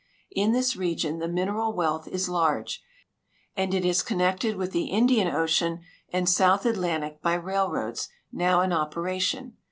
In 0.31 0.51
this 0.51 0.75
region 0.75 1.19
the 1.19 1.27
mineral 1.27 1.73
wealth 1.73 2.07
is 2.07 2.27
large, 2.27 2.81
and 3.55 3.71
it 3.71 3.85
is 3.85 4.01
connected 4.01 4.55
with 4.55 4.71
the 4.71 4.85
Indian 4.85 5.27
ocean 5.27 5.81
and 6.11 6.27
South 6.27 6.65
Atlantic 6.65 7.21
by 7.21 7.35
railroads 7.35 8.09
now 8.31 8.61
in 8.61 8.73
operation. 8.73 9.57